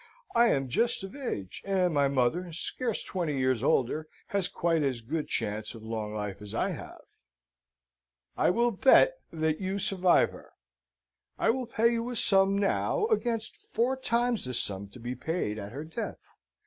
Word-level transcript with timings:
I 0.33 0.47
am 0.47 0.67
just 0.67 1.03
of 1.03 1.15
age, 1.15 1.61
and 1.63 1.93
my 1.93 2.07
mother, 2.07 2.51
scarce 2.53 3.03
twenty 3.03 3.37
years 3.37 3.61
older, 3.61 4.07
has 4.29 4.47
quite 4.47 4.81
as 4.81 4.99
good 5.01 5.27
chance 5.27 5.75
of 5.75 5.83
long 5.83 6.11
life 6.11 6.41
as 6.41 6.55
I 6.55 6.71
have." 6.71 7.03
"I 8.35 8.49
will 8.49 8.71
bet 8.71 9.19
you 9.31 9.37
that 9.41 9.61
you 9.61 9.77
survive 9.77 10.31
her. 10.31 10.53
I 11.37 11.51
will 11.51 11.67
pay 11.67 11.91
you 11.93 12.09
a 12.09 12.15
sum 12.15 12.57
now 12.57 13.05
against 13.09 13.55
four 13.55 13.95
times 13.95 14.45
the 14.45 14.55
sum 14.55 14.87
to 14.87 14.99
be 14.99 15.13
paid 15.13 15.59
at 15.59 15.71
her 15.71 15.83
death. 15.83 16.25